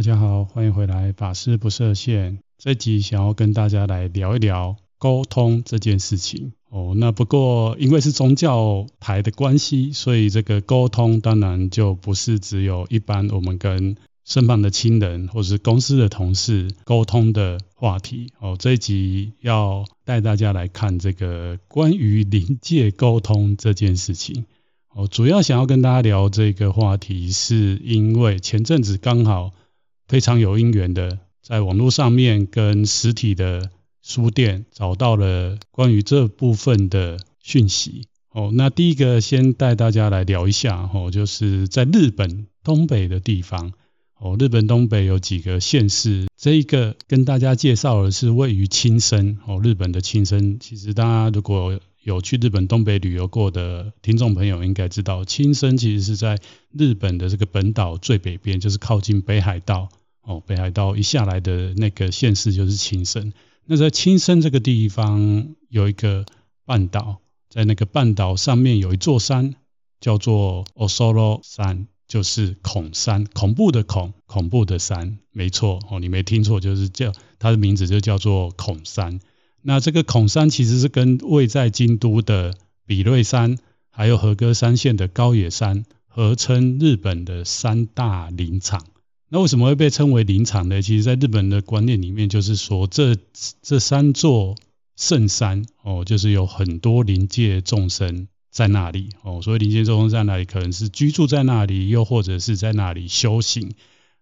[0.00, 2.38] 大家好，欢迎回来，法师不设限。
[2.56, 6.94] 这集想要跟大家来聊一聊沟通这件事情哦。
[6.96, 13.94] 那不过因为是宗教牌的关系，所以这个沟通当然就不是只有一般我们跟
[14.24, 18.56] 身旁的亲人或是公司的同事沟通的话题哦。
[18.58, 24.46] 这一集要带大家来看这个关于临界沟通这件事情
[24.94, 25.06] 哦。
[25.06, 29.52] 主要想要跟大家聊这个话题，是因为前阵子刚好。
[30.10, 33.70] 非常有因缘的，在网络上面跟实体的
[34.02, 38.08] 书店找到了关于这部分的讯息。
[38.32, 43.72] 哦，那第一个先带大家来聊一下，哦，就是在日本东北的地方，
[44.18, 56.40] 哦，日本东北有几个县市，这一个跟大家介绍的是位于青森，哦，日本的青森，其实大家如果有去日本东北旅游过的听众朋友应该知道，青森其实是在
[56.76, 59.88] 日本的这个本岛最北边，就是靠近北海道。
[60.22, 63.32] 哦，北海道一下来的那个县市就是青森。
[63.64, 66.26] 那在青森这个地方有一个
[66.64, 69.54] 半岛，在那个半岛上面有一座山，
[70.00, 79.20] 叫做 Osoro 山，就是恐山，恐怖的恐，恐怖的山，没错哦，你没听错，就是叫它的名字就叫做恐山。
[79.62, 82.54] 那这个恐山其实是跟位在京都的
[82.86, 83.58] 比瑞山，
[83.90, 88.86] 还有和歌山县的高野山合称日本的三大林场。
[89.32, 90.82] 那为什么会被称为林场呢？
[90.82, 93.16] 其实，在日本的观念里面，就是说这
[93.62, 94.56] 这三座
[94.96, 99.40] 圣山哦，就是有很多灵界众生在那里哦。
[99.40, 103.72] 所以灵界众生在那里，可能是居住在那里，又或者是在那里修行。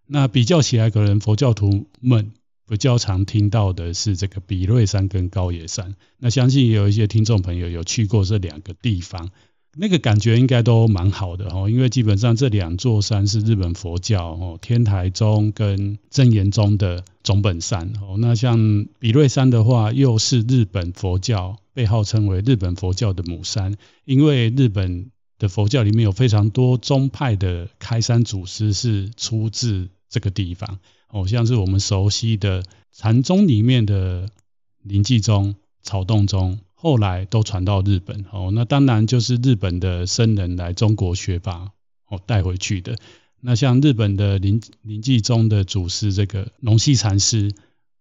[0.05, 2.31] 那比较起来，可能佛教徒们
[2.67, 5.95] 比较常听到的是这个比瑞山跟高野山。
[6.19, 9.31] 那相信也有一些听众朋友有去过这两个地方。
[9.75, 18.15] 那个感觉应该都蛮好的哦，因为基本上这两座山是日本佛教哦，天台宗跟真言宗的总本山哦。
[18.17, 30.79] 那像比叡山的话，又是日本佛教被号称为日本佛教的母山，因为日本的佛教里面有非常多宗派的开山祖师是出自这个地方
[31.09, 34.29] 哦，像是我们熟悉的禅宗里面的
[34.81, 36.59] 临济宗、曹洞宗。
[36.81, 41.73] 后来都传到日本哦，那当然就是日本的僧人来中国学法
[42.07, 42.95] 哦带回去的。
[43.41, 47.51] 那像日本的临临济宗的祖师这个龙溪禅师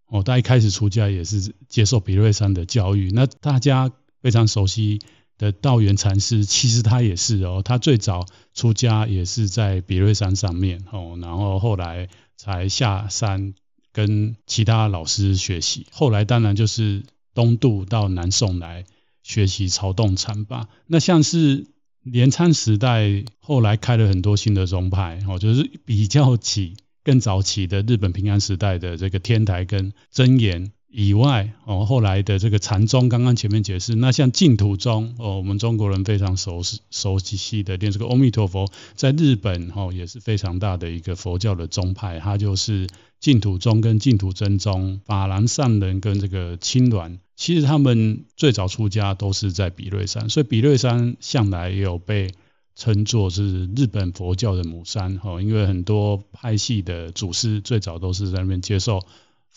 [0.07, 3.11] 哦，他一开始出家也是接受比瑞山的教育。
[3.11, 3.91] 那大家
[4.23, 5.01] 非常熟悉
[5.39, 13.55] 的道元禅师，其实他也是哦，他最早出家也是在比瑞山上面哦，然后后来才下山
[13.93, 15.89] 跟其他老师学习。
[15.91, 17.03] 后来当然就是。
[17.39, 18.85] 东渡到南宋来
[19.23, 20.67] 学习曹洞禅吧。
[20.89, 21.69] 那像是
[22.03, 42.87] 镰仓时代，后来开了很多新的宗派，哦，就是比较起更早期的日本平安时代的这个天台跟真言以外，哦，后来的这个禅宗，刚刚前面解释，那像净土宗，哦，我们中国人非常熟悉熟悉的，念这个阿弥陀佛，在日本，哦，也是非常大的一个佛教的宗派，它就是。
[43.21, 52.31] 净土宗跟净土真宗，法兰善人跟这个青鸾，其实他们最早出家都是在比瑞山，所以比瑞山向来也有被
[52.77, 59.01] 称作是日本佛教的母山哈，因为很多派系的祖师最早都是在那边接受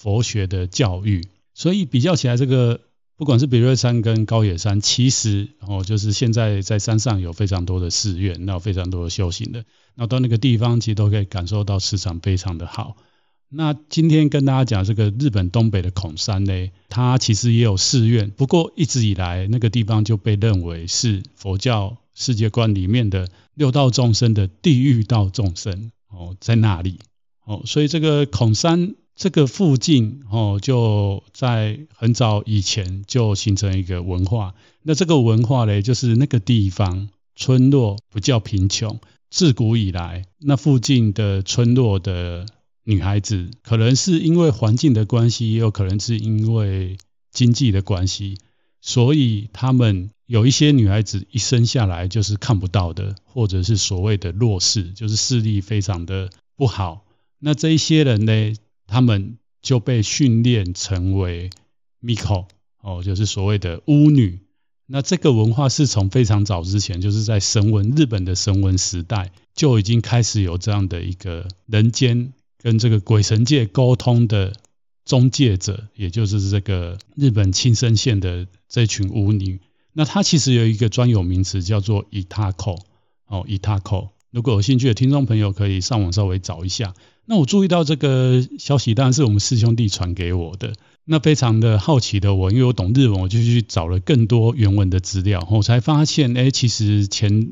[0.01, 2.81] 佛学的教育，所以比较起来，这个
[3.17, 9.63] 不管是比瑞山跟高野山，其实哦，就是现在在山上有非常多的寺院，那有非常多的修行的，
[9.93, 12.97] 那到那个地方其实都可以感受到磁场非常的好。
[13.47, 26.97] 那今天跟大家讲这个日本东北的恐山呢，它其实也有寺院，不过一直以来那个地方就被认为是佛教世界观里面的六道众生的地狱道众生哦，在那里
[27.45, 34.53] 哦，所以这个恐山这个附近哦，就在很早以前就形成一个文化。
[34.83, 38.99] 那这个文化呢，就是那个地方村落不叫贫穷，
[39.29, 42.45] 自古以来那附近的村落的。
[42.83, 46.97] 女孩子可能是因为环境的关系，也有可能是因为
[47.31, 48.39] 经济的关系，
[48.81, 57.05] 所以他们有一些女孩子一生下来就是看不到的，或者是所谓的弱视，就是视力非常的不好。
[57.37, 58.53] 那这一些人呢，
[58.91, 61.49] 他们就被训练成为
[62.03, 62.45] Miko
[62.81, 64.41] 哦，就是所谓的巫女。
[64.85, 72.33] 那这个文化是从非常早之前，就是在神文日本的神文时代就已经开始有这样的一个人间。
[72.63, 74.53] 跟这个鬼神界沟通的
[75.03, 79.59] 中介者，也就是这个日本青森县的这群巫女，
[79.93, 82.77] 那它其实有一个专有名词叫做伊塔口
[83.25, 86.93] 哦，伊塔口如果有兴趣的听众朋友，可以上网稍微找一下。
[87.25, 90.73] 那我注意到这个消息，当然是我们师兄弟传给我的。
[91.03, 97.49] 那非常的好奇的我，因为我懂日文，我就去找了更多原文的资料，我才发现，哎，其实前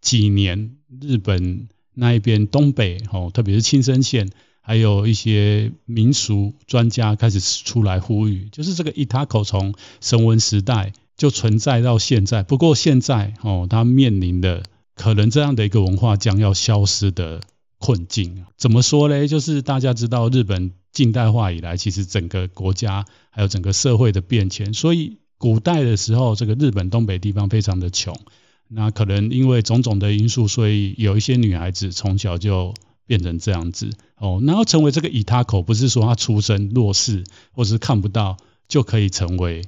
[0.00, 4.30] 几年日本那一边东北，哦，特别是青森县，
[4.60, 12.42] 还有一些民俗专家开始出来呼吁，就是这个伊塔口从神文时代就存在到现在。
[12.42, 14.64] 不过现在，哦，它面临的
[14.98, 17.40] 可能这样的一个文化将要消失的
[17.78, 18.44] 困境。
[18.58, 19.26] 怎么说呢？
[19.26, 20.72] 就是大家知道日本。
[20.90, 28.18] 近代化以来，其实整个国家还有整个社会的变迁，所以古代的时候，这个日本东北地方非常的穷。
[28.66, 32.74] 那可能因为种种的因素，所以有一些女孩子从小就
[33.06, 34.42] 变成这样子哦。
[34.44, 37.22] 然后成为这个以他口，不是说她出身弱势
[37.52, 39.62] 或是看不到就可以成为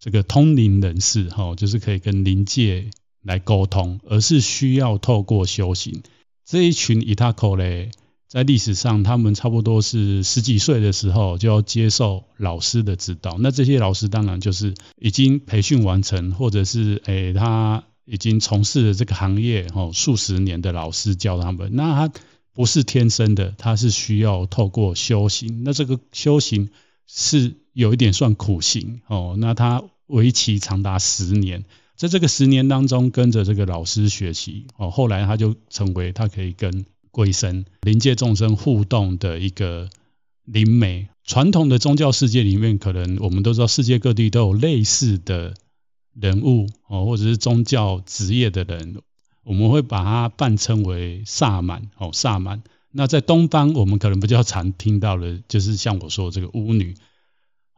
[0.00, 2.90] 这个通灵人士，哈，就是可以跟灵界
[3.26, 6.02] 来沟通，而是需要透过修行。
[6.44, 7.90] 这一群伊塔口嘞。
[8.28, 13.38] 在历史上，他们差不多是十几岁的时候就要接受老师的指导。
[13.38, 21.70] 那这些老师当然就是已经培训完成，或者是诶他已经从事了这个行业哦数十年的老师教他们。
[21.72, 22.20] 那他
[22.52, 25.62] 不是天生的，他是需要透过修行。
[25.64, 26.70] 那这个修行
[27.06, 29.36] 是有一点算苦行哦。
[29.38, 31.64] 那他为期长达十年，
[31.96, 36.86] 在这个十年当中跟着这个老师学习哦，后来他就成为他可以跟。
[37.12, 39.88] 鬼神、灵界众生互动的一个
[40.44, 45.54] 灵媒，传统的宗教世界里面，可能我们都知道，世界各地都有类似的
[46.12, 49.00] 人物哦，或者是宗教职业的人，
[49.44, 52.62] 我们会把它扮称为萨满哦，萨满。
[52.90, 56.94] 那在东方，我们可能比较常听到的，就是像我说的这个巫女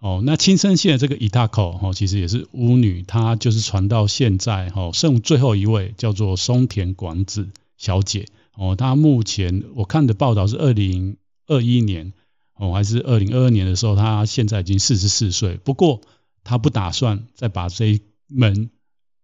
[0.00, 0.20] 哦。
[0.24, 8.26] 那青森县的这个伊塔口哦，其实也是巫女，她就是传到现在哦，剩最后一位叫做松田广子小姐。
[8.54, 11.16] 哦，她目前我看的报道是二零
[11.46, 12.12] 二一年，
[12.54, 15.56] 哦，还是二零二二年的时候，她现在已经四十四岁。
[15.56, 16.00] 不过
[16.44, 18.70] 她不打算再把这一门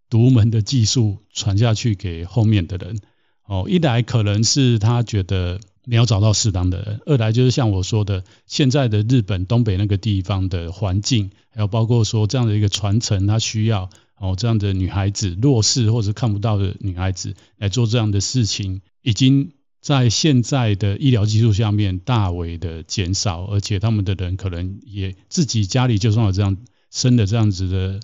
[0.09, 3.01] 独门的技术传下去给后面的人。
[3.47, 18.83] 哦，一来可能是她觉得没有找到适当的人，二来就是像我说的，现在的日本东北那个地方的环境，还有包括说这样的一个传承，它需要哦这样的女孩子弱势或者看不到的女孩子来做这样的事情。
[19.03, 26.57] 已经在现在的医疗技术下面大为的减少，而且他们的人可能也自己家里就算有这样
[26.91, 28.01] 生的这样子的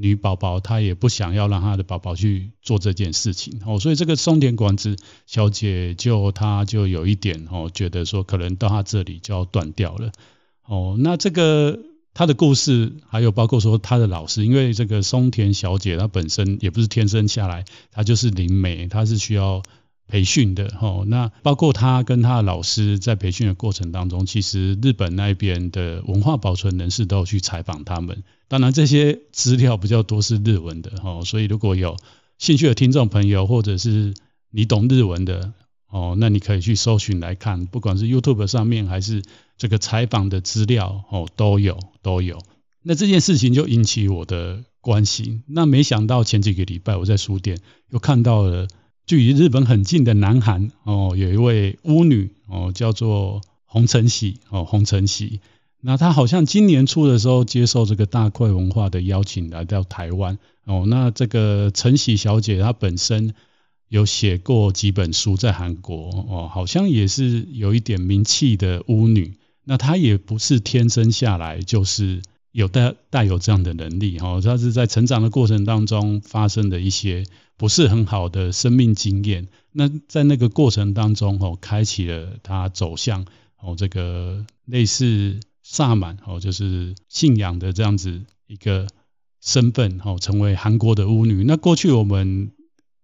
[0.00, 10.12] 女宝宝，她也不想要让她的宝宝去做这件事情哦，所以这个松田广子小姐就她就有一点哦，觉得说可能到她这里就要断掉了
[10.64, 10.96] 哦。
[10.98, 11.78] 那这个
[12.14, 19.62] 她的故事还有包括说她的老师，因为这个松田小姐她本身也不是天生下来，她就是灵媒，她是需要。
[20.10, 28.24] 培训的哦，那包括他跟他的老师在培训的过程当中，其实日本那边的文化保存人士都有去采访他们。
[28.48, 31.96] 当然这些资料比较多是日文的哦，所以如果有
[32.38, 34.12] 兴趣的听众朋友，或者是
[34.50, 35.52] 你懂日文的
[35.88, 39.22] 哦，那你可以去搜寻来看，不管是 YouTube 上面还是
[39.56, 42.40] 这个采访的资料哦，都有都有。
[42.82, 45.44] 那这件事情就引起我的关心。
[45.46, 47.60] 那没想到前几个礼拜我在书店
[47.90, 48.66] 又看到了。
[49.10, 55.40] 距离日本很近的南韩哦，有一位巫女哦，叫做洪承喜哦，洪承喜。
[55.80, 60.84] 那她好像今年初的时候接受这个大块文化的邀请来到台湾哦。
[60.86, 63.34] 那这个承喜小姐她本身
[63.88, 69.34] 有写过几本书在韩国哦，好像也是有一点名气的巫女。
[69.64, 77.24] 那她也不是天生下来就是有带带有这样的能力哦，他是在成长的过程当中发生的一些。
[77.56, 83.26] 不是很好的生命经验，那在那个过程当中哦，开启了他走向
[83.58, 88.86] 哦这个类似萨满哦，就是信仰的这样子一个
[89.42, 91.44] 身份哦，成为韩国的巫女。
[91.44, 92.50] 那过去我们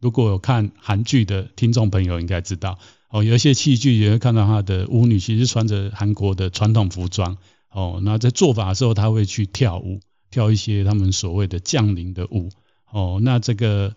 [0.00, 2.78] 如果有看韩剧的听众朋友应该知道
[3.10, 7.36] 哦，有一些戏剧也会看到他的巫女其实穿着韩国的传统服装
[7.76, 12.48] 哦，那在做法的时候他会去跳舞，跳一些他们所谓的降临的舞
[12.90, 13.94] 哦，那这个。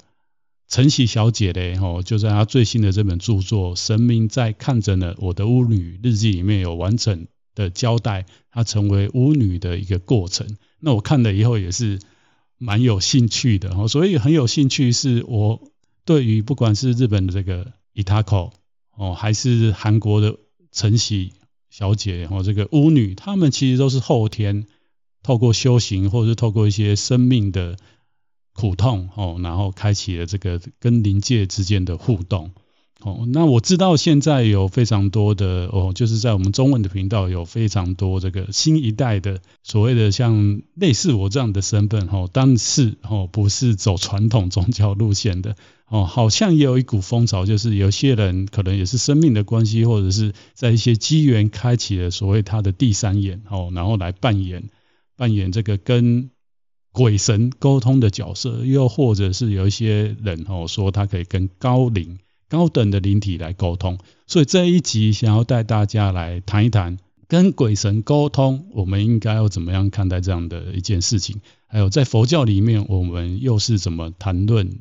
[0.72, 10.58] 晨喜小姐嘞，吼，就在她最新的这本著作《神明在看着呢》我的巫女日记里面有完整的交代她成为巫女的一个过程。
[10.80, 12.00] 那我看了以后也是
[12.60, 15.60] 蛮有兴趣的，吼，所以很有兴趣是我
[16.06, 18.54] 对于不管是日本的这个伊塔口
[18.96, 20.38] 哦，还是韩国的
[20.72, 21.34] 晨喜
[21.70, 24.66] 小姐哦，这个巫女，她们其实都是后天
[25.24, 27.78] 透过修行，或者是透过一些生命的。
[28.52, 32.52] 苦痛哦，然后开启了这个跟灵界之间的互动
[33.02, 45.56] 哦，那我知道现在有非常多的哦，就是在我们中文的频道有非常多这个新一代的所谓的像类似我这样的身份哦，但是哦不是走传统宗教路线的
[45.88, 54.70] 哦，好像也有一股风潮，就是有些人可能也是生命的关系，或者是在一些机缘开启了所谓他的第三眼哦，然后来扮演
[55.16, 56.32] 扮演这个跟
[56.92, 62.20] 鬼神沟通的角色，又或者是有一些人哦说他可以跟高龄。
[62.50, 71.42] 高等的灵体来沟通，所以这一集想要带大家来谈一谈跟鬼神沟通，我们应该要怎么样看待这样的一件事情？
[71.68, 74.80] 还有在佛教里面，我们又是怎么谈论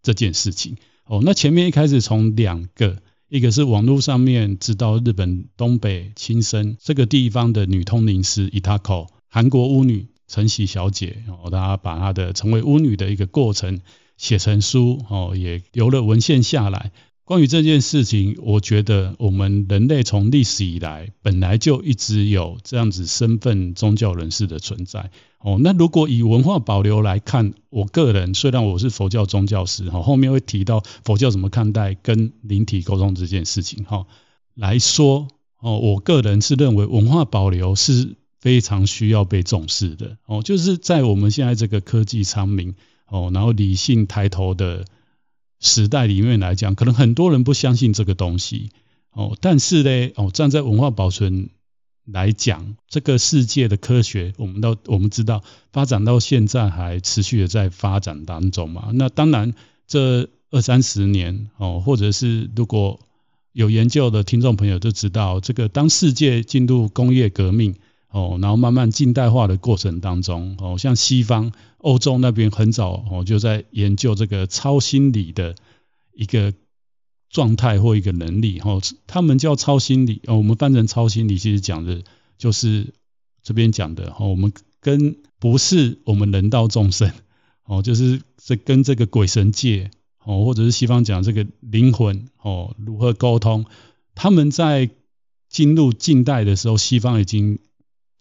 [0.00, 0.76] 这件事情？
[1.04, 13.80] 哦，那前面一开始从两个，一个是网络上面知道日本东北青森这个地方的女通灵师伊塔口韩国巫女陈喜小姐，哦，她把她的成为巫女的一个过程。
[14.22, 16.92] 写成书哦，也留了文献下来。
[17.24, 25.10] 关于这件事情，我觉得我们人类从历史以来本来就一直有这样子身份宗教人士的存在
[25.40, 25.58] 哦。
[25.60, 34.06] 那如果以文化保留来看，我个人虽然我是佛教宗教师哈，后面会提到佛教怎么看待跟灵体沟通这件事情哈
[34.54, 35.26] 来说
[35.58, 42.76] 哦，我个人是认为文化保留是非常需要被重视的哦，就是在我们现在这个科技昌明。
[43.12, 44.86] 哦，然后理性抬头的
[45.60, 48.70] 时代里面来讲，可能很多人不相信这个东西。
[49.10, 51.50] 哦，但是呢，哦，站在文化保存
[52.06, 58.90] 来讲，这个世界的科学，我们都我们知道，发展到现在还持续的在发展当中嘛。
[58.94, 59.52] 那当然，
[59.86, 62.98] 这二三十年，哦，或者是如果
[63.52, 67.74] 有研究的听众朋友都知道，这个当世界进入工业革命。
[68.12, 75.54] 哦，然后慢慢近代化的过程当中，哦，像西方、欧洲那边很早哦就在研究这个超心理的
[76.12, 76.52] 一个
[77.30, 82.02] 状态或一个能力，哦，他们叫超心理，哦，我们翻成超心理，其实讲的
[82.36, 82.92] 就是
[83.42, 87.10] 这边讲的，哦，我们跟不是我们人道众生，
[87.64, 89.90] 哦，就是这跟这个鬼神界，
[90.22, 93.64] 哦，或者是西方讲这个灵魂，哦，如何沟通？
[94.14, 94.90] 他们在
[95.48, 97.58] 进入近代的时候，西方已经。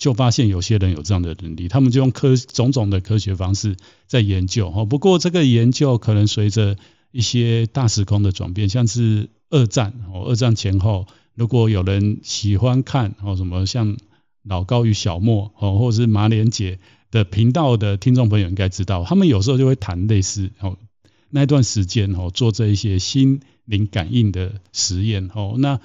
[0.01, 3.77] 就发现有些人有这样的能力，他们就用科种种的科学方式
[4.07, 4.83] 在研究哈。
[4.83, 6.75] 不过这个研究可能随着
[7.11, 11.05] 一些大时空的转变，像是二战哦，二战前后，
[11.35, 13.95] 如果有人喜欢看哦什么像
[14.41, 16.79] 老高与小莫哦，或者是马连姐
[17.11, 20.79] 的频道的听众朋友应该知道，他们有时候就会谈类似哦
[21.29, 25.79] 那段时间哦做这一些心灵感应的实验哦，那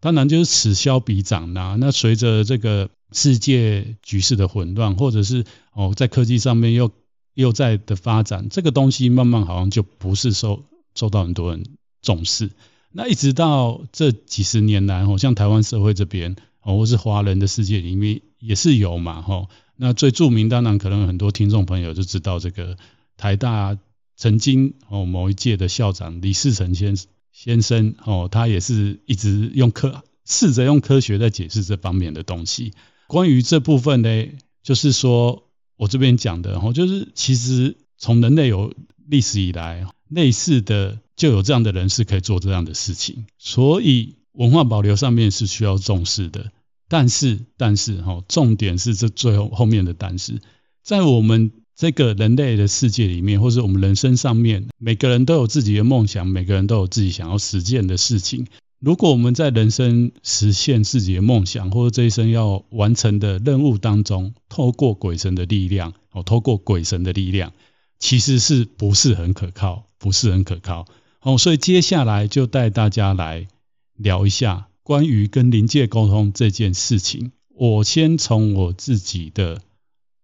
[0.00, 1.78] 当然就是此消彼长啦。
[1.80, 2.90] 那随着这个。
[3.14, 6.90] 世界局势的混乱，或者是哦，在科技上面又
[7.32, 11.64] 又在的发展，这个东西慢慢好像就不是受受到很多人
[12.02, 12.50] 重视。
[12.90, 19.48] 那一直到这几十年来，哦，像台湾社会这边，哦，或是华人的世界里面也是有嘛，吼。
[19.76, 22.76] 那最著名，当然可能很多听众朋友就知道这个
[23.16, 23.76] 台大
[24.16, 26.96] 曾经哦某一届的校长李世成先
[27.32, 32.72] 先生，哦，他也是一直用科试着用科学在解释这方面的东西。
[33.14, 34.26] 关于这部分呢，
[34.64, 35.44] 就是说
[35.76, 38.74] 我这边讲的，就是其实从人类有
[39.06, 46.50] 历史以来，类似的就有这样的人是可以做这样的事情，所以文化保留上面是需要重视的。
[46.88, 50.40] 但是，但是哈，重点是这最后后面的但是，
[50.82, 58.48] 在我们这个人类的世界里面，或者我们人生上面，每个人都有自己的梦想，每个人都有自己想要实践的事情。
[58.84, 67.54] 如果我们在人生实现自己的梦想，或者这一生要完成的任务当中，透过鬼神的力量，哦，透过鬼神的力量，
[67.98, 69.86] 其实是不是很可靠？
[69.96, 70.86] 不是很可靠。
[71.22, 73.48] 哦，所以接下来就带大家来
[73.96, 77.32] 聊一下关于跟灵界沟通这件事情。
[77.56, 79.62] 我先从我自己的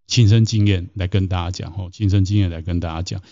[0.07, 3.23] 亲身经验来跟大家讲，哦，亲身经验来跟大家讲。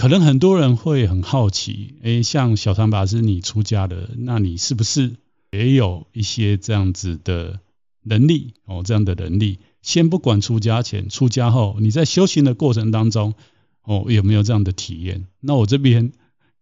[0.00, 5.16] 可能很多人会很好奇，诶，像小唐法师你出家的，那你是不是
[5.50, 7.60] 也有一些这样子的
[8.02, 8.82] 能力哦？
[8.82, 13.34] 这样的能力，先不管出家前、出家后，你在修行的过程当中
[13.82, 15.26] 哦，有没有这样的体验？
[15.38, 16.12] 那我这边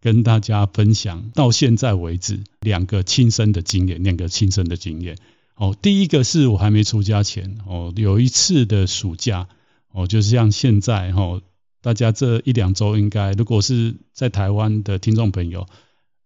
[0.00, 5.16] 跟大家分享到现在为止两个亲身的经验，两个亲身的经验。
[5.54, 9.46] 哦，第一个是我还没出家前哦，有一次的暑假
[9.92, 11.40] 哦，就是像现在哦。
[11.80, 15.66] 大家这一两周应该，如果是在台湾的听众朋友，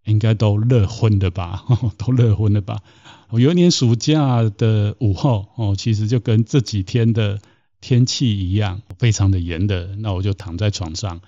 [0.04, 1.64] 应该都热昏了吧？
[1.98, 2.80] 都热昏了吧？
[3.32, 7.40] 有一年暑假的午后，哦，其实就跟这几天的
[7.80, 9.94] 天气一样，非常的炎热。
[9.98, 11.20] 那我就躺在床上，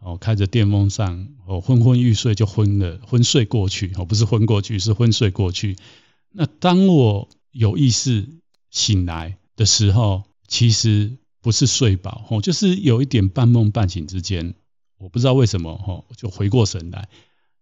[0.00, 5.76] 哦，开着电风扇，哦，昏昏欲睡就昏了，昏睡过去，哦，不是昏过去，是昏睡过去。
[6.30, 8.28] 那当我有意识
[8.70, 11.16] 醒来的时候，其实
[11.48, 14.54] 不是睡饱，哦，就是有一点半梦半醒之间，
[14.98, 17.08] 我不知道为什么，哦，就回过神来。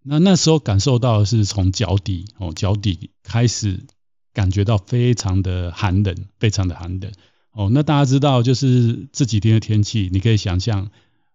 [0.02, 3.84] 那那时候感受到的是从脚底，哦，脚底开始
[4.32, 7.12] 感觉到非常的寒冷，非常的寒冷。
[7.52, 10.90] 哦，那大家知道，就是这几天的天气，你可以想象，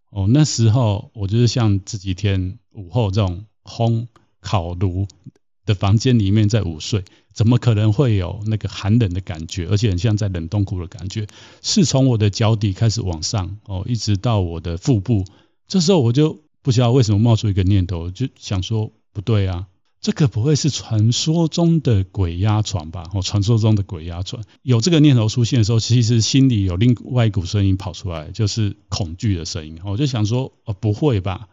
[0.10, 4.08] 哦，那时候我就是像这几天午后这种烘
[4.41, 5.08] 烤炉
[5.72, 11.28] 的房间里面在午睡，怎么可能会有那个寒冷的感觉，而且很像在冷冻库的感觉，
[11.62, 15.25] 是从我的脚底开始往上，哦，一直到我的腹部，
[15.68, 19.68] 这时候我就不知道为什么冒出一个念头，就想说不对啊。
[20.01, 23.04] 这个不会是传说中的鬼压床吧？
[23.13, 29.80] 哦，传说中的鬼压床，有这个念头出现的时候，其实心里有另外一股声音跑出来，就是恐惧的声音。
[29.86, 31.48] 我就想说，哦，不会吧？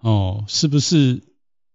[0.00, 1.22] 哦，是不是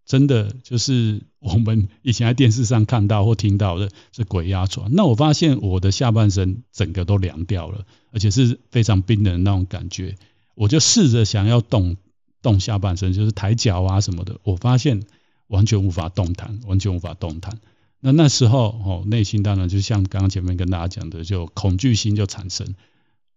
[0.07, 4.89] 真的就是我们以前在电视上看到或听到的是鬼压床？
[4.93, 10.15] 那我发现我的下半身整个都凉掉了，而且是非常冰冷的那种感觉。
[10.55, 11.97] 我就试着想要动
[12.41, 15.03] 动下半身，就是抬脚啊什么的，我发现。
[15.49, 17.57] 完全无法动弹，完全无法动弹。
[18.01, 22.75] 那那时候哦，内心当然就像刚刚前面跟大家讲的，就恐惧心就产生，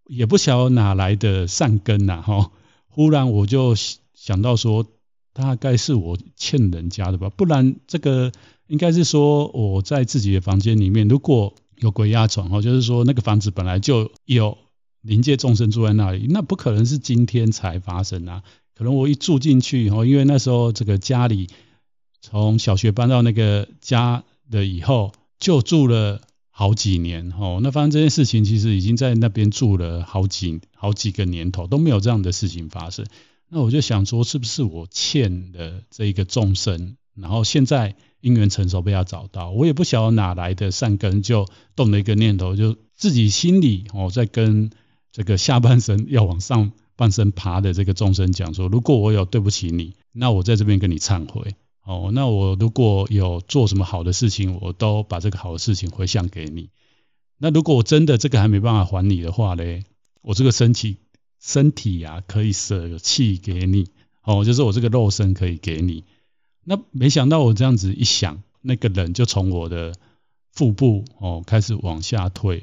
[0.09, 2.51] 也不晓得哪来的善根呐哈。
[2.89, 3.77] 忽然我就
[4.13, 4.85] 想到说，
[5.33, 8.33] 大概是我欠人家的吧，不然这个
[8.67, 14.59] 应该是说我在自己的房间里面，如果有鬼压床哦，就是说那个房子本来就有
[15.01, 18.43] 灵界众生住在那里，那不可能是今天才发生啊。
[18.75, 21.49] 可能我一住进去哦，因为那时候这个家里。
[22.23, 26.21] 从小学搬到那个家的以后，就住了
[26.51, 27.61] 好几年哦。
[27.63, 33.07] 那发生这件事情，其实已经在那边住了好几好几个年头，都没有这样的事情发生。
[33.51, 44.71] 那我就想说，是不是我欠的这一个众生，然后现在因缘成熟被他找到，我也不晓得哪来的善根，就动了一个念头，就自己心里哦，在跟
[45.11, 51.57] 这个下半身要往上半身爬的这个众生讲说，如果我有对不起你，那我在这边跟你忏悔。
[51.83, 56.69] 哦，那我如果有做什么好的事情，我都把这个好的事情回向给你。
[57.39, 59.83] 那如果我真的这个还没办法还你的话嘞，
[60.21, 60.99] 我这个身体
[61.41, 63.89] 身体呀、啊、可以舍弃给你，
[64.23, 66.05] 哦，就是我这个肉身可以给你。
[66.65, 69.95] 那没想到我这样子一想，那个人就从我的
[70.53, 72.63] 腹部哦开始往下退，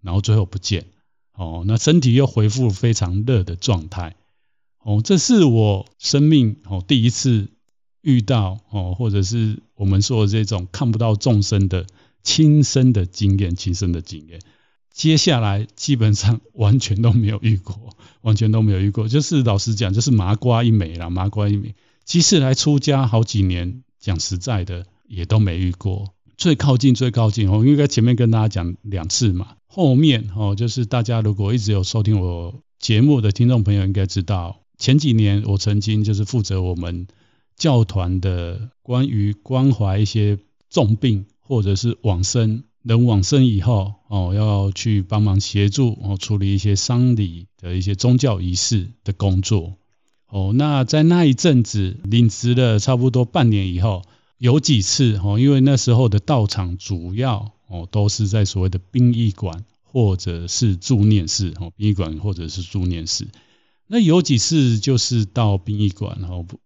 [0.00, 0.86] 然后最后不见。
[1.34, 4.16] 哦，那身体又恢复非常热的状态。
[4.78, 7.48] 哦，这是我生命哦第一次。
[8.04, 11.86] 遇到哦，或者是我们说的这种看不到众生的
[12.24, 14.40] 亲身的经验，亲身的经验，
[14.92, 19.08] 接下来基本上完全都没有遇过，完全都没有遇过。
[19.08, 21.74] 就是老实讲，就是麻瓜一枚啦，麻瓜一枚。
[22.04, 26.14] 即使来出家好几年，讲实在的，也都没遇过。
[26.36, 37.06] 最靠近，最靠近哦，应该前面跟大家讲两次嘛，后面哦，就是大家如果一直有收听我节目的听众朋友，应该知道前几年我曾经就是负责我们。
[37.54, 49.74] 教团的关于关怀一些重病或者是往生人往生以后哦，要去帮忙协助哦处理一些丧礼的一些宗教仪式的工作
[50.28, 50.52] 哦。
[50.54, 54.02] 那在那一阵子领职了差不多半年以后，
[54.38, 63.28] 有几次哦，因为那时候的道场主要哦都是在所谓的殡仪馆或者是助念室哦，殡仪馆或者是助念室。
[63.86, 66.58] 那有几次就是到殡仪馆然后不。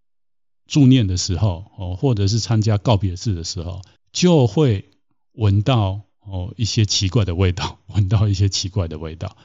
[0.68, 4.87] 助念的时候，哦，或者是参加告别式的时候，就会
[5.35, 6.00] 闻到
[6.31, 9.37] 哦一些奇怪的味道， 闻到一些奇怪的味道。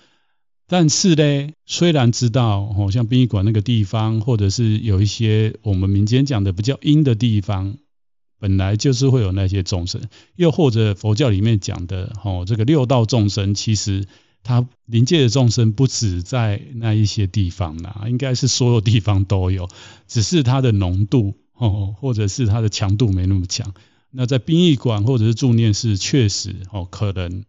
[0.68, 7.78] 但是呢，虽然知道哦，像殡仪馆那个地方，或者是有一些我们民间讲的比较阴的地方，
[8.40, 10.02] 本来就是会有那些众生，
[10.36, 14.08] 又或者佛教里面讲的哦，这个六道众生，其实。
[14.44, 19.70] 他临界的众生不止在那一些地方啦，应该是所有地方都有，
[20.08, 23.76] 只是它的浓度哦，或者是它的强度没那么强。
[24.12, 27.44] 那在殡仪馆或者是助念室，确实哦，可能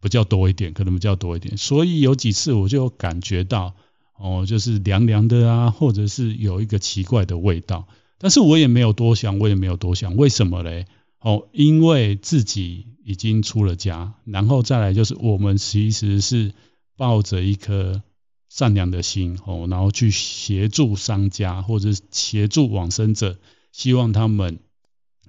[0.00, 1.56] 比较多一点，可能比较多一点。
[1.56, 3.74] 所以有几次我就感觉到
[4.18, 7.86] 哦，就是凉凉的啊，或者是有一个奇怪的味道。
[8.18, 10.86] 但是我也没有多想，我也没有多想，为什么嘞？
[11.20, 12.86] 哦，因为自己。
[13.06, 16.52] 已经出了家，然后再来就是我们其实是
[16.96, 18.02] 抱着一颗
[18.48, 23.38] 善良的心哦，然后去协助商家或者协助往生者，
[23.70, 24.58] 希望他们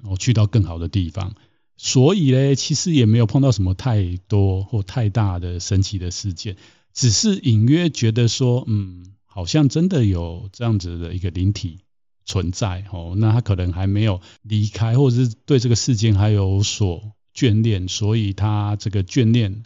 [0.04, 1.36] 哦去到更好的地方。
[1.78, 6.56] 所以呢，其实也没有碰到什么太多或太大的神奇的事件，
[6.94, 11.82] 只是隐约觉得说，嗯，好像真的有这样子的一个灵体
[12.26, 19.64] 存在哦，那他可能还没有离开，或者是对这个世间还有所眷恋，所以他这个眷恋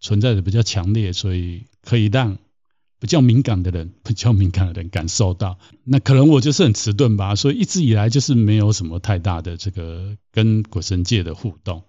[0.00, 2.36] 存在的比较强烈，所以可以让
[3.04, 5.58] 比较敏感的人， 比较敏感的人感受到。
[5.84, 11.82] 那可能我就是很迟钝吧，所以一直以来就是没有什么太大的这个跟鬼神界的互动。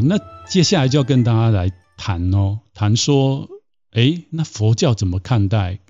[0.00, 3.48] 那接下来就要跟大家来谈哦，谈说，
[3.92, 5.80] 诶，那佛教怎么看待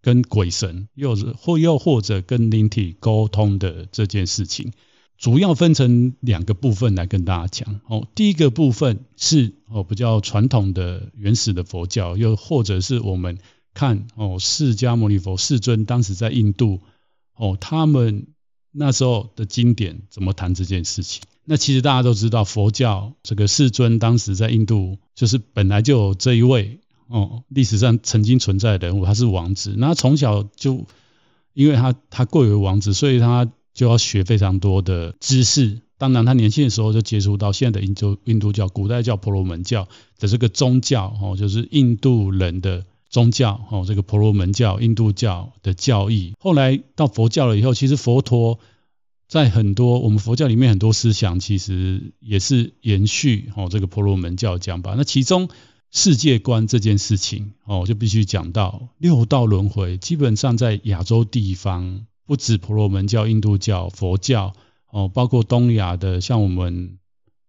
[0.00, 4.72] 跟鬼神，又或又或者跟灵体沟通的这件事情？
[5.18, 7.80] 主要分成两个部分来跟大家讲。
[7.88, 13.38] 哦，第一个部分是哦比较传统的原始的佛教，又或者是我们
[13.72, 16.80] 看哦释迦牟尼佛世尊当时在印度
[17.34, 18.26] 哦，他们
[18.76, 21.22] 那时候的经典怎么谈这件事情？
[21.44, 29.74] 那其实大家都知道，佛教这个世尊当时在印度，就是本来就有这一位哦，历史上曾经存在的人物，他是王子。
[29.78, 30.86] 那他从小就，
[31.54, 35.80] 因为他他贵为王子，所以他就要学非常多的知识。
[35.98, 46.34] 当然，他年轻的时候就接触到现在的印度印度教，古代叫婆罗门教的这个宗教哦，就是印度人的宗教哦，这个婆罗门教、印度教的教义。
[46.38, 48.58] 后来到佛教了以后，其实佛陀。
[49.28, 54.94] 在很多我们佛教里面，很多思想其实也是延续哦这个婆罗门教讲法。
[54.96, 55.48] 那其中
[55.90, 59.98] 世界观这件事情哦，就必须讲到六道轮回。
[59.98, 64.52] 基本上在亚洲地方，不止婆罗门教、印度教、佛教
[64.92, 66.98] 哦，包括东亚的像我们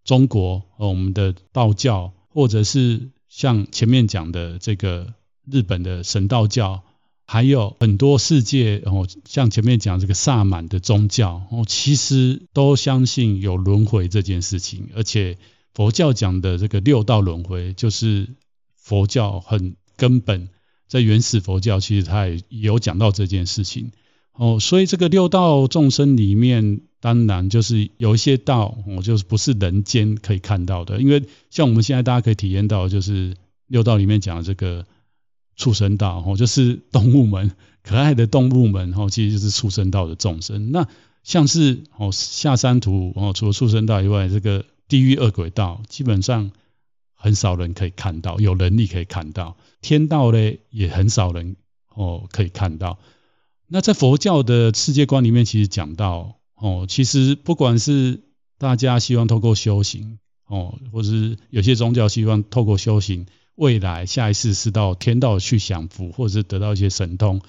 [0.04, 5.14] 中国哦，我们的道教，或者是像前面讲的这个
[5.52, 6.84] 日本的神道教。
[7.30, 15.38] 还有很多世界哦，像前面讲这个萨满的宗教哦，其实都相信有轮回这件事情，而且
[15.74, 18.30] 佛教讲的这个六道轮回，就是
[18.78, 20.48] 佛教很根本，
[20.88, 23.92] 在原始佛教其实它也有讲到这件事情
[24.32, 33.36] 哦，所以这个六道众生里面，当然就是有一些道哦，就是不是人间可以看到的，因为像我们现在大家可以体验到，就是
[33.68, 34.86] 六道里面讲的这个。
[35.58, 37.52] 畜生道哦，就是动物们，
[37.84, 40.72] 可爱的动物们哦，其实就是畜生道的众生。
[40.72, 40.88] 那
[41.24, 46.52] 像是哦下三途哦，除了畜生道以外，这个地狱恶鬼道基本上
[47.16, 49.58] 很少人可以看到，有能力可以看到。
[49.82, 51.56] 天道呢，也很少人
[51.94, 53.00] 哦可以看到。
[53.68, 58.22] 那在佛教的世界观里面，其实讲到哦，其实不管是
[58.60, 63.26] 大家希望透过修行哦，或是有些宗教希望透过修行。
[63.58, 67.42] 未来下一世是到天道去享福，或者是得到一些神通，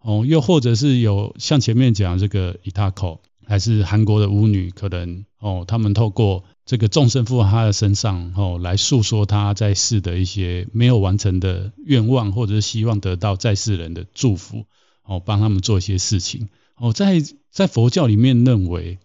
[0.00, 14.64] 哦，又或者是有像前面讲这个伊塔口，还是韩国的巫女，可能哦，他们透过这个众生附在他的身上，哦，来诉说他在世的一些没有完成的愿望，或者是希望得到在世人的祝福，
[15.04, 18.98] 哦，帮他们做一些事情，哦，在在佛教里面认为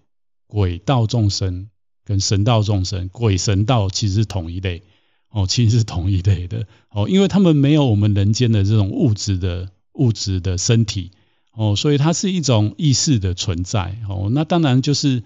[0.47, 1.69] 鬼道众生
[2.05, 4.83] 跟神道众生，鬼神道其实是同一类。
[5.31, 11.11] 哦，其实是同一类的哦，因为他们没有我们人间的这种物质的物质的身体
[11.53, 14.29] 哦，所以它是一种意识的存在哦。
[14.31, 15.23] 那当然就是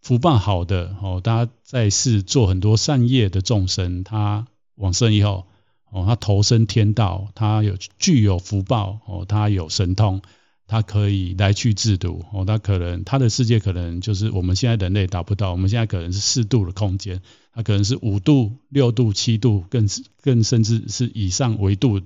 [0.00, 5.46] 福报好的哦，大家在世做很多善业的众生，他往生以后
[5.90, 10.22] 哦，他投生天道，他有具有福报哦，他有神通。
[10.70, 17.22] 他可以来去自度哦，他可能他的世界可能就是我们现在人类达不到，我们现在可能是四度的空间，
[17.58, 19.88] 那可能是五度、六度、七度，更
[20.22, 22.00] 更甚至是以上维度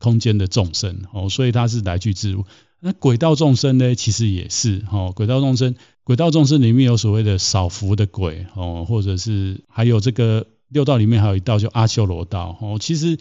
[0.00, 2.44] 空间的众生哦，所以它是来去自如。
[2.80, 10.48] 那鬼道众生呢，其实也是哦，鬼道众生，鬼道众生里面有所谓的少福的鬼哦，或者是还有这个。
[10.68, 13.18] 六道里面还有一道叫阿修罗道哦，其实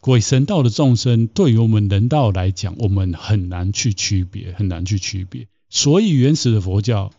[0.00, 5.46] 鬼神道的众生对于我们人道来讲，我们很难去区别，很难去区别。
[5.70, 7.12] 所以原始的佛教，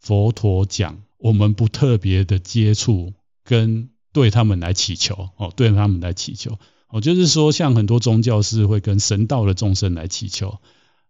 [0.00, 3.14] 佛陀讲，我们不特别的接触
[3.46, 10.58] 跟对他们来祈求哦，对他们来祈求哦，就是说像很多宗教是会跟神道的众生来祈求，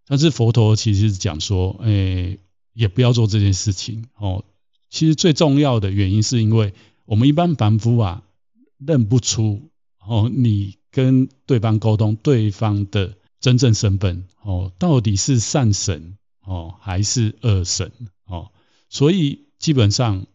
[0.07, 2.39] 但是佛陀其实是讲说，诶，
[2.73, 4.45] 也不要做这件事情哦。
[4.91, 6.73] 其实最重要的原因是因为。
[7.09, 8.25] 我们一般凡夫啊，
[8.79, 9.71] 认不出
[10.05, 17.93] 哦，你跟对方沟通，对方的真正身份哦，到底是善神哦，还是恶神
[18.25, 18.51] 哦？
[18.89, 20.27] 所以基本上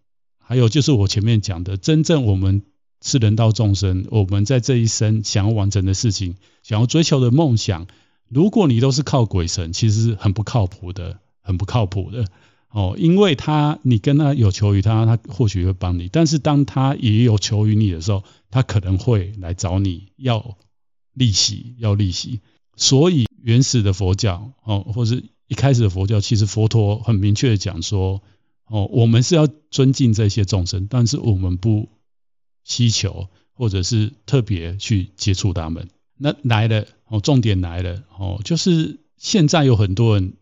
[0.52, 2.64] 还有就是我前面讲的，真正我们
[3.02, 7.88] 是人道众生，我们在这一生想要完成的事情，想要追求的梦想，
[8.28, 12.26] 如果你都是靠鬼神，其实很不靠谱的，很不靠谱的
[12.70, 20.58] 哦，因为他你跟他有求于他，他或许会帮你，但是当他也有求于你的时候，他可能会来找你要
[21.14, 22.42] 利息，要利息。
[22.76, 28.22] 所以原始的佛教哦，或是一开始的佛教，其实佛陀很明确的讲说，
[28.72, 31.90] 哦，我们是要尊敬这些众生，但是我们不
[32.64, 35.90] 希求或者是特别去接触他们。
[36.18, 40.36] 那来了哦，重点来了哦，就是现在有很多人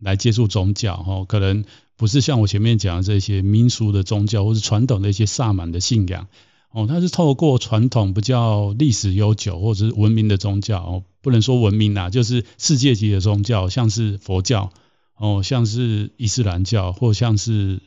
[0.00, 1.64] 来接触宗教哦，可能
[1.96, 6.26] 不是像我前面讲的这些民俗的宗教，或是传统的一些萨满的信仰
[6.72, 11.04] 哦，它是透过传统比较历史悠久或者是文明的宗教哦。
[11.20, 14.72] 不能说文明呐，就是世界级的宗教，像是佛教
[15.18, 17.80] 哦，像是伊斯兰教，或像是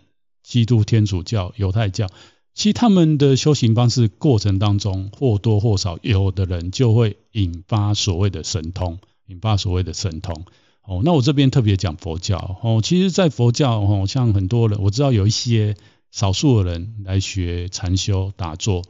[0.43, 2.07] 基督天主教、犹太教，
[2.53, 10.45] 其实他们的修行方式过程当中，或多或少有的人就会引发所谓的神通，引发所谓的神通。
[10.83, 15.75] 哦，那我这边特别讲佛教哦，其实，在佛教哦，像很多人我知道有一些
[16.11, 18.83] 少数的人来学禅修打坐。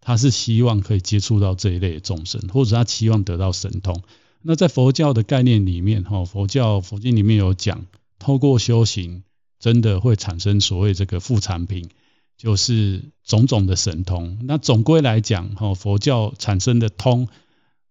[0.00, 4.02] 他是希望可以接触到这一类的众生，或者他期望得到神通。
[4.46, 7.86] 那在佛教的概念里面，哈，佛教佛经里面有讲，
[8.20, 9.24] 透过修行，
[9.58, 11.90] 真的会产生所谓这个副产品，
[12.38, 14.38] 就是种种的神通。
[14.44, 17.26] 那总归来讲，哈，佛教产生的通，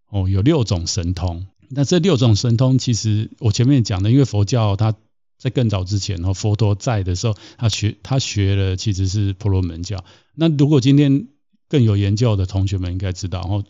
[0.09, 1.45] 哦，有六种神通。
[1.67, 4.95] 那这六种神通，其实我前面讲的，因为佛教它
[5.37, 10.05] 在更早之前，哈，佛陀在的时候，他学他学了其实是婆罗门教。
[10.35, 11.27] 那如果今天
[11.67, 13.65] 更有研究的同学们应该知道，哦，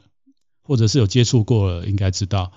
[0.62, 2.52] 或者是有接触过了，应该知道，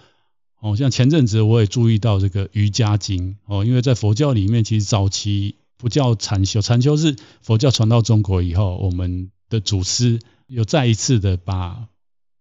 [0.61, 11.89] 哦，像前阵子我也注意到这个瑜伽经，哦，因为在佛教里面，其实早期不叫禅修，禅修是佛教传到中国以后，我们的祖师又再一次的把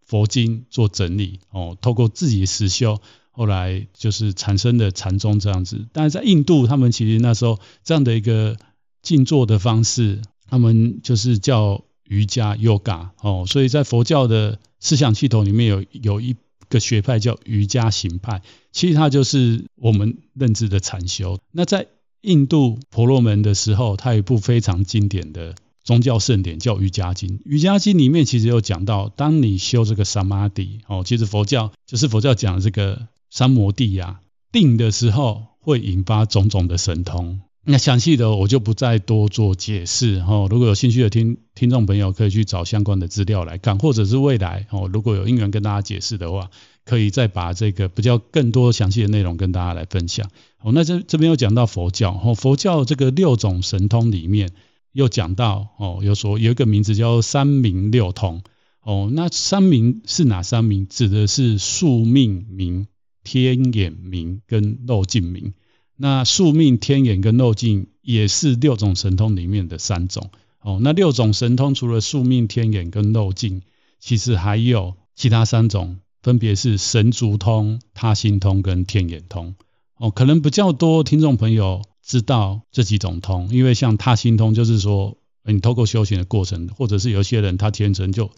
[0.05, 2.99] 佛经做整理，哦，透过自己的实修，
[3.31, 5.87] 后来就是产生的禅宗这样子。
[5.93, 8.57] 但是在印度，他们其实那时候这样的一个
[9.01, 11.83] 静坐的方式，他们就是叫。
[12.09, 16.37] 瑜伽 Yoga 哦，所以在佛教的思想系统里面有有一
[16.69, 21.39] 个学派叫瑜伽行派，其实它就是我们认知的禅修。
[21.51, 21.87] 那在
[22.21, 27.29] 印度婆罗门的时候，它有一部非常经典的宗教圣典叫《瑜伽经》。
[27.45, 34.19] 《瑜伽经》里面其实有讲到，当你修这个 Samadhi 哦，其实佛教就是佛教讲的这个三摩地呀，
[34.51, 37.39] 定的时候会引发种种的神通。
[37.69, 46.49] 那详细的我就不再多做解释哈，如果有兴趣的听听众朋友可以去找相关的资料来看，或者是未来哦，如果有因缘跟大家解释的话，
[46.85, 50.29] 可以再把这个比较更多详细的内容跟大家来分享。
[50.61, 54.51] 哦，那这这边又讲到佛教哦，佛教这个六种神通里面
[54.93, 58.43] 又讲到哦，有说有一个名字叫三明六通
[58.81, 60.87] 哦，那三明是哪三明？
[60.87, 62.87] 指的是宿命明、
[63.25, 65.51] 天眼明跟漏尽明。
[65.97, 70.29] 那宿命、天眼跟漏尽也是六种神通里面的三种
[70.61, 70.79] 哦。
[70.81, 73.63] 那六种神通除了宿命、天眼跟漏尽，
[73.99, 79.55] 其实还有其他三种，分别是神足通、他心通跟天眼通
[79.95, 80.11] 哦。
[80.11, 88.29] 可能比较多听众朋友知道这几种通，因为像他心通就是说，你透过修行的过程，或者是有些人他天生就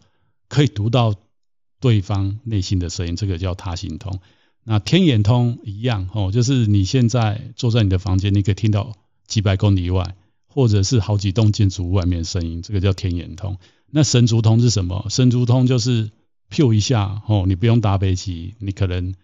[0.47, 1.13] 可以读到
[1.81, 4.19] 对方内心的声音，这个叫他心通。
[4.65, 8.93] 那天眼通一样哦，就是你现在坐在你的房间，你可以听到
[9.25, 10.15] 几百公里以外，
[10.47, 13.57] 或者是好几栋建筑物外面的声音，这个叫天眼通。
[13.89, 15.07] 那神足通是什么？
[15.09, 16.11] 神足通就是
[16.51, 19.15] 咻一下哦，你不用搭飞机，你可能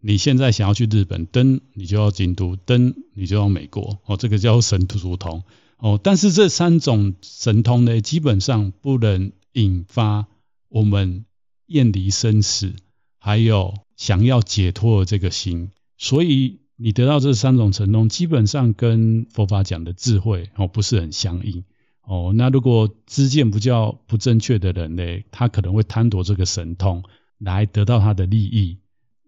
[0.00, 5.42] 你现在想要去日本，登你就要京都，登你就要美国哦，这个叫神足通
[5.78, 5.98] 哦。
[6.00, 10.26] 但是这三种神通呢，基本上不能引发
[10.68, 11.24] 我们
[11.66, 12.74] 厌离生死，
[13.18, 13.74] 还有。
[13.96, 21.64] 想要解脱的这个心，所以你得到这三种神通，基本上跟佛法讲的智慧哦不是很相应
[22.02, 22.32] 哦。
[22.34, 27.04] 那如果知见不较不正确的人呢，他可能会贪夺这个神通
[27.38, 28.78] 来得到他的利益，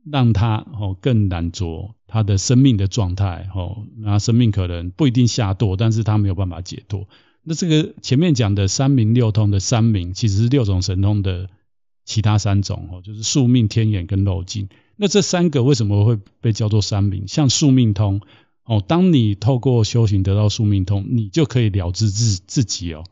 [0.04, 3.86] 让他哦更难着他的生命的状态哦。
[3.96, 7.08] 那生命可能不一定下堕，但是他没有办法解脱。
[7.44, 11.48] 那这个前面讲的三明六通的三明，其实是六种神通的。
[12.06, 14.70] 其他三种哦，就是宿命、天眼跟漏尽。
[14.96, 17.28] 那这三个为什么会被叫做三明？
[17.28, 18.22] 像宿命通
[18.64, 23.04] 哦，当你透过修行得到宿命通，你就可以了知自自己哦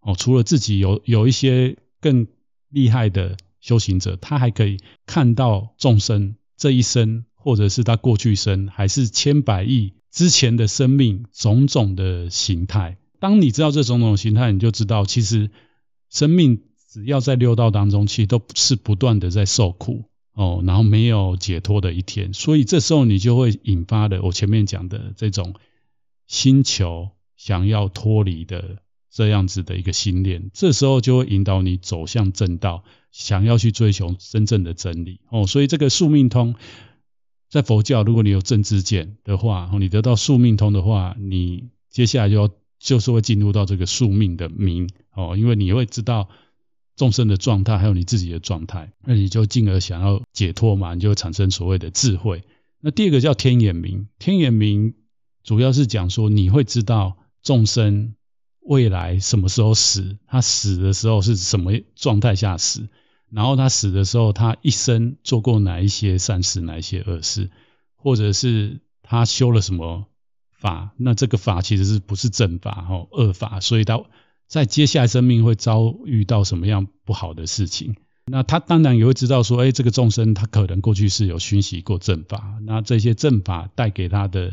[0.00, 0.14] 哦。
[0.16, 2.28] 除了自己有有一些更
[2.68, 12.98] 厉害的修行者，他还可以看到众生这一生，或者是他过去生，还是千百亿之前的生命种种的形态。
[13.18, 15.50] 当你知道这种种形态，你就知道其实
[16.10, 16.60] 生命
[16.92, 22.34] 只要在六道当中，其实都是不断的在受苦哦，然后没有解脱的一天。
[22.34, 25.54] 所以这时候你就会引发的我前面讲的这种
[26.26, 35.46] 心求想要脱离的这样子的一个心念，这时候就会引导你走向正道，想要去追求真正的真理哦。
[35.46, 36.54] 所以这个宿命通。
[37.48, 46.30] 在佛教，如果你有正知见的话，你得到宿命通的话，你接下来就要就是会进入到这个宿命的明哦，因为你会知道
[47.02, 52.44] 众生的状态，还有你自己的状态，那你就进而想要解脱嘛，你就产生所谓的智慧。
[52.78, 54.94] 那第二个叫天眼明，天眼明
[55.42, 58.14] 主要是讲说你会知道众生
[58.60, 62.88] 未来什么时候死，他死的时候是什么状态下死。
[63.32, 67.50] 然后他死的时候，他一生做过哪一些善事，哪一些恶事，
[67.96, 70.06] 或者是他修了什么
[70.52, 70.92] 法？
[70.98, 74.00] 那这个法其实是不是正法哦，恶法，所以他
[74.52, 77.96] 在接下来生命会遭遇到什么样不好的事情？
[78.26, 84.52] 那他当然也会知道说，哎，这个众生他可能过去是有熏习过正法，那这些正法带给他的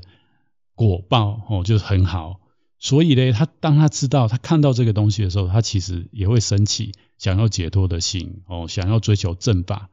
[0.73, 2.39] 果报哦，就是很好。
[2.77, 9.89] 所以呢，他当他知道他看到这个东西的时候，他其实也会升起想要解脱的心哦，想要追求正法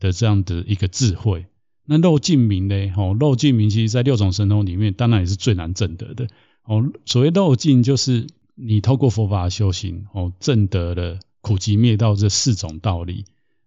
[0.00, 1.46] 的这样的一个智慧。
[1.84, 2.74] 那漏尽明呢？
[2.96, 6.26] 哦，漏尽明其实在六种神通里面，当然也是最难证得的
[6.64, 6.90] 哦。
[7.04, 13.24] 所谓漏尽，就是你透过佛法修行哦，证得了苦集灭道这四种道理，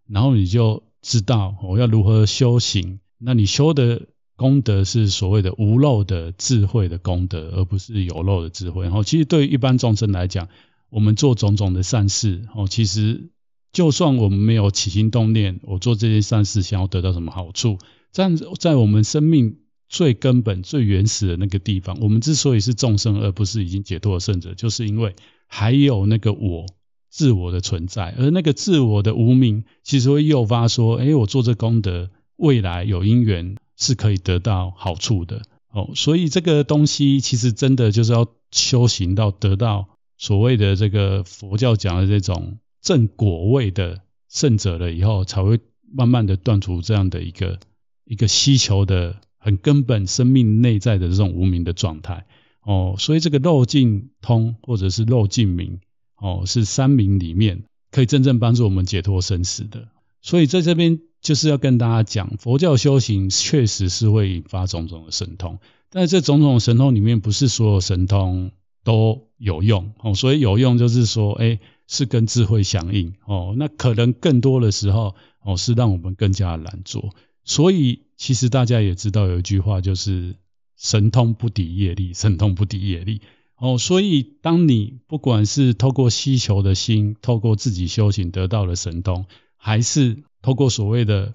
[0.07, 2.99] 然后你就知道我、哦、要如何修行。
[3.17, 4.07] 那你修的。
[4.39, 8.83] 功德是所谓的无漏的智慧的功德，而不是有漏的智慧。
[8.83, 10.47] 然后，其实对于一般众生来讲，
[10.89, 13.31] 我们做种种的善事，哦，其实
[13.73, 17.79] 就算我们没有起心动念，我做这些善事想要得到什么好处，
[18.11, 19.57] 在在我们生命
[19.89, 25.15] 最根本、最原始的那个地方，我们之所以是众生，而不是已经解脱的圣者，就是因为
[25.47, 26.65] 还有那个我
[27.09, 33.57] 自我的存在，而那个自我的无明，其实会诱发说，哎，我做这功德，未来有因缘。
[33.81, 47.57] 是可以得到好处的哦，所以这个东西其实真的就是要修行到得到所谓的这个佛教讲的这种正果位的圣者了以后，才会慢慢的断除这样的一个
[48.03, 49.15] 一个希求的
[49.57, 52.25] 根本生命内在的这种无明的状态
[52.63, 55.79] 哦，所以这个漏尽通或者是漏尽明
[56.17, 59.87] 哦，是三明里面可以真正帮助我们解脱生死的，
[60.21, 60.99] 所以在这边。
[61.21, 65.59] 就是要跟大家讲，佛教修行确实是会引发种种的神通，
[65.89, 68.51] 但这种种神通里面不是所有神通
[68.85, 77.13] 都有用哦，所以有用就是说，哎，是跟智慧相应哦，那可能更多的时候哦是让我们更加难做。
[77.43, 80.35] 所以其实大家也知道有一句话就是
[80.75, 83.21] 神通不敌业力，神通不敌业力。
[83.55, 91.33] 哦，所以当你不管是透过希求的心，透过自己修行得到了神通，还是透过所谓的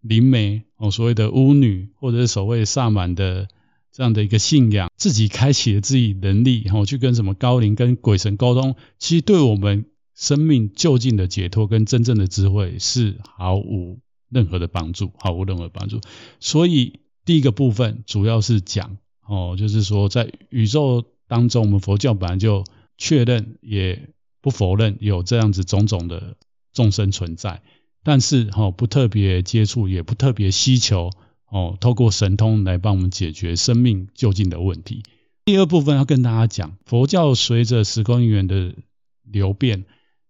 [0.00, 3.48] 灵媒哦，所谓的巫女，或者是所谓萨满的
[3.90, 13.98] 这样的一个信仰，自己开启了自己能力，然后去跟什么高灵、跟鬼神沟通，其实对我们生命就近的解脱跟真正的智慧是毫无
[14.34, 16.00] 任何的帮助，毫无任何帮助。
[16.40, 22.64] 所以第一个部分主要是讲哦，就是说在宇宙当中，我们佛教本来就
[22.98, 24.10] 确认，也
[24.42, 26.36] 不否认有这样子种种的。
[26.74, 27.62] 众生存在，
[28.02, 31.12] 但是哈不特别接触，也不特别希求
[31.48, 35.04] 哦，透过神通来帮我们解决生命究竟的问题。
[35.44, 38.74] 第二部分要跟大家讲，佛教随着时空因缘的
[39.22, 39.84] 流变，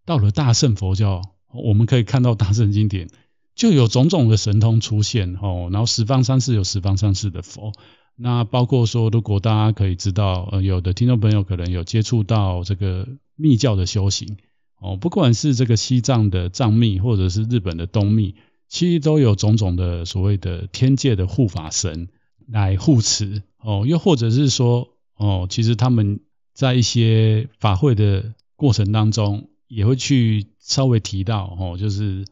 [0.05, 3.09] 到了大乘佛教，我们可以看到大乘经典
[3.55, 7.73] 就有种种的神通出现哦，然后十方三世有十方三世的佛，
[8.17, 14.37] 那包括说，如果大家可以知道，呃，有的听众朋友可能有接触到这个密教的修行。
[14.81, 18.35] 哦，不管是这个西藏的藏密，或者是日本的东密，
[18.69, 22.09] 其实都有种种的所谓的天界的护法神
[22.47, 23.43] 来护持。
[23.59, 26.21] 哦，又或者是说，哦，其实他们
[26.53, 32.27] 在一些法会的过程当中，也会去稍微提到，哦，就是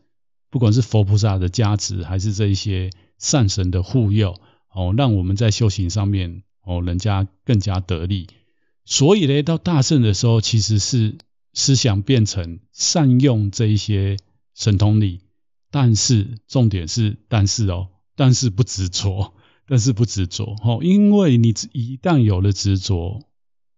[0.53, 4.37] 不管是佛菩萨的加持，还是这一些善神的护佑，
[4.73, 8.29] 哦，让我们在修行上面，哦，人家更加得力。
[8.85, 11.19] 所以呢，到大圣的时候，其实是。
[11.55, 14.17] 思想变成善用这一些
[14.55, 15.21] 神通力，
[15.71, 19.35] 但是重点是但是哦，但是不执着，
[19.67, 23.21] 但是不执着哦，因为你一旦有了执着，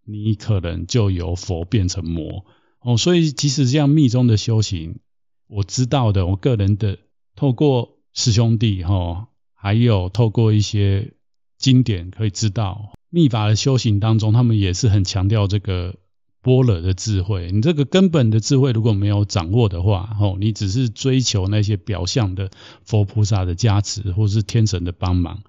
[0.05, 2.47] 你可能就由佛变成魔
[2.79, 5.01] 哦，所以即使这样密宗的修行，
[5.47, 6.99] 我知道的，我个人的
[7.37, 11.13] 透过师兄弟哈，还有透过一些
[11.59, 15.97] 经典可以知道，密法的修行当中，他们也是很强调这个
[16.43, 17.51] 般若的智慧。
[17.53, 22.51] 你这个根本的智慧如果没有掌握的话，哦，你只是追求那些表象的
[22.85, 25.43] 佛菩萨的加持或是天神的帮忙，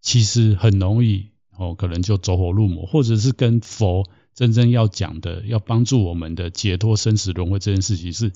[0.00, 8.32] 其实很容易哦，可能就走火入魔，或者是跟佛真正要讲的、要帮助我们的解脱生死轮回这件事情是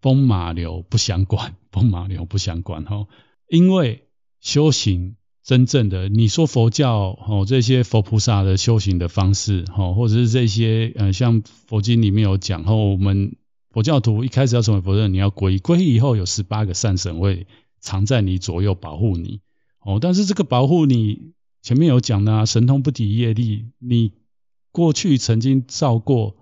[0.00, 3.06] 风马牛不相关， 风马牛不相关哈，
[3.48, 4.08] 因为
[4.40, 5.16] 修行。
[5.44, 13.34] 真正的你说佛教哦，这些佛菩萨的修行的方式哦，或者是这些呃，像佛经里面有讲哦，我们
[13.70, 17.46] 佛教徒一开始要成为佛人，你要皈依，皈依以后有十八个善神会
[17.80, 19.40] 藏在你左右保护你
[19.80, 19.98] 哦。
[20.02, 21.32] 但是这个保护你
[21.62, 24.12] 前面有讲的啊，神通不抵业力，你
[24.70, 26.36] 过去曾经造过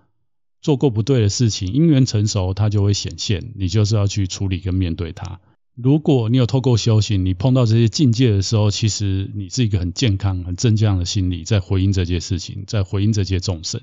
[0.60, 5.40] 做过不对的事情，因缘成熟，它就会显现，你就是要去处理跟面对它。
[5.74, 13.82] 如果你有透过修行，你碰到这些境界的时候，其实你是一个很健康、很正向的心理，在回应这件事情，在回应这些众生，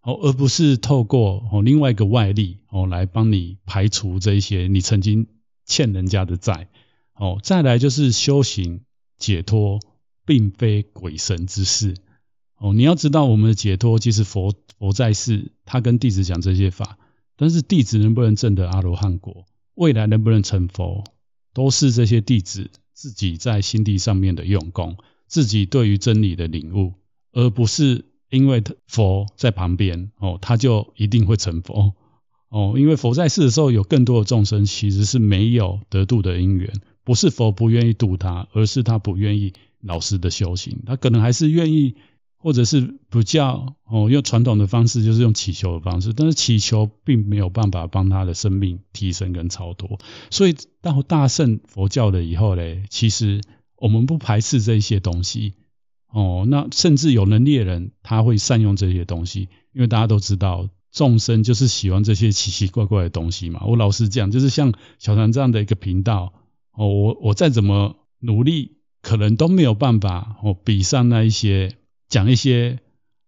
[0.00, 5.26] 哦，而不是透过哦另外一个外力哦来帮你排除这一些你曾经
[5.66, 6.68] 欠人家的债，
[7.14, 8.80] 哦，再来就是修行
[9.18, 9.80] 解脱，
[10.24, 11.94] 并非鬼神之事，
[12.58, 16.96] 哦，你要知道我们的解脱，即使佛佛在世，他跟弟子讲这些法，
[17.36, 19.44] 但是弟子能不能证得阿罗汉果，
[19.74, 21.04] 未来能不能成佛？
[21.52, 24.96] 都是这些弟子自己在心地上面的用功，
[25.26, 26.94] 自己对于真理的领悟，
[27.32, 31.94] 而不是因为佛在旁边哦，他就一定会成佛
[32.48, 32.74] 哦。
[32.78, 36.72] 因为佛在世的时候，有更多的众生其实是没有得度的因缘，
[37.04, 39.52] 不是佛不愿意度他，而是他不愿意
[39.82, 41.96] 老实的修行，他可能还是愿意。
[42.38, 49.98] 或者是不叫哦，用传统的方式，就是用祈求的方式，但是祈求并没有办法帮他的生命提升跟超脱。
[50.30, 53.40] 所以到大圣佛教了以后嘞，其实
[53.76, 55.54] 我们不排斥这些东西
[56.08, 56.44] 哦。
[56.48, 63.62] 那甚至有能力的人，他会善用这些东西，因为大家都知道众生就是喜欢这些奇奇怪怪的东西嘛。
[63.66, 66.32] 我老实讲，就是像小禅这样的一个频道
[66.72, 71.76] 哦，我我再怎么努力，可能都没有办法哦比上那一些。
[72.08, 72.78] 讲一些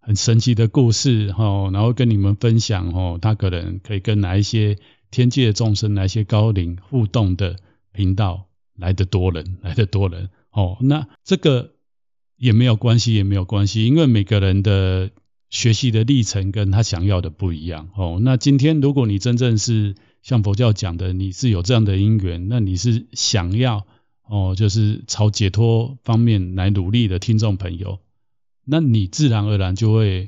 [0.00, 4.78] 很神奇的故事，哈，然后跟你们分享，哦，他可能可以跟哪一些
[5.10, 7.56] 天界众生、哪一些高灵互动的
[7.92, 11.72] 频道来得多人，来得多人，哦，那这个
[12.36, 15.10] 也没有关系，也没有关系，因为每个人的
[15.50, 23.86] 学习的历程跟他想要的不一样，哦，那今天如果你真正是像佛教讲的，你是有这样的因缘，那你是想要，
[24.22, 27.98] 哦，就是朝解脱方面来努力的听众朋友。
[28.70, 30.26] 那你自然而然就会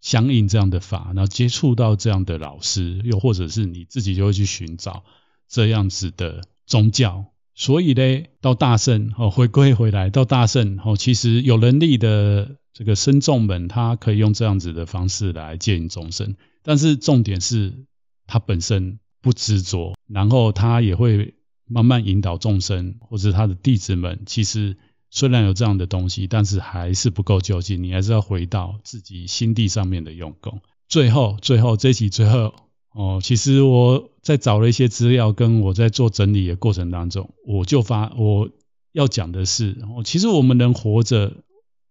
[0.00, 5.02] 相应这样的法，然后接触到这样的老师，又或者是你自己就会去寻找
[5.48, 7.32] 这样子的宗教。
[7.56, 16.36] 所以呢，到大圣哦，回归回来到大圣哦，其实有能力的这个僧众们，他可以用这样子的方式来接引众生。
[16.62, 17.86] 但是重点是
[18.26, 21.34] 他本身不执着，然后他也会
[21.66, 24.76] 慢慢引导众生，或者他的弟子们，其实。
[25.14, 30.60] 虽然有这样的东西，但是还是不够究竟，你还是要回到自己心地上面的用功。
[30.88, 32.52] 最后，最后这一集最后
[32.92, 38.50] 哦，其实我在找了一些资料，跟我在做整理的过程当中，我就发我
[38.90, 41.32] 要讲的是，其实我们能活着，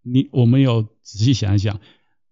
[0.01, 1.79] 你我们有仔细想一想，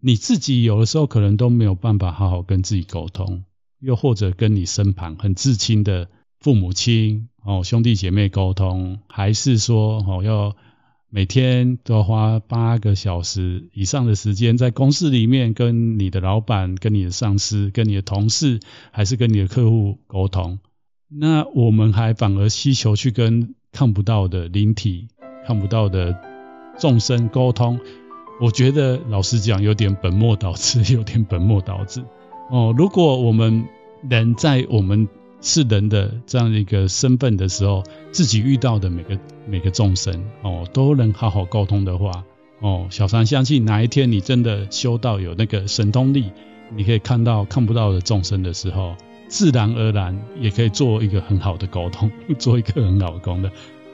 [0.01, 3.45] 你自己有的时候可能都没有办法好好跟自己沟通，
[3.79, 6.09] 又或者跟你身旁很至亲的
[6.41, 10.53] 父母亲哦兄弟姐妹沟通，还是说哦要。
[11.14, 20.59] 每天都要花八个小时以上的时间在公司里面跟你的老板、跟你的上司、跟你的同事，还是跟你的客户沟通。
[21.09, 25.09] 那我们还反而希求去跟看不到的灵体、
[25.45, 26.18] 看不到的
[26.80, 27.82] 众生沟通。
[28.39, 32.05] 我觉得老实讲，有点本末倒置， 有点本末倒置。
[32.49, 33.66] 哦，如果我们
[34.09, 35.09] 能在我们
[35.41, 39.17] 是人的这样一个身份的时候，自己遇到的每个
[39.47, 42.23] 每个众生哦，都能好好沟通的话
[42.59, 46.31] 哦，小三相信哪一天你真的修到有那个神通力，
[46.75, 48.95] 你可以看到看不到的众生的时候，
[49.27, 53.49] 自然而然也可以做一个很好的沟通，做一个很好的沟通。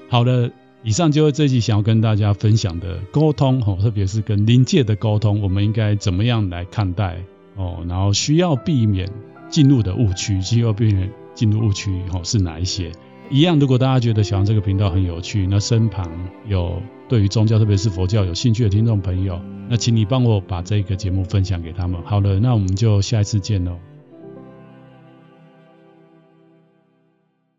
[0.10, 0.52] 好了，
[0.84, 7.20] 以上就是这集想要跟大家分享的沟通哦，特别是跟灵界的沟通，我们应该怎么样来看待
[7.56, 9.10] 哦，然后需要避免
[9.50, 11.10] 进入的误区，需要避免。
[11.38, 12.92] 进入误区以后是哪一些？
[13.30, 16.10] 一样，如果大家觉得小杨这个频道很有趣，那身旁
[16.48, 22.02] 有对于宗教，特别是佛教有兴趣的听众朋友，那请你帮我把这个节目分享给他们。
[22.04, 23.78] 好了，那我们就下一次见喽。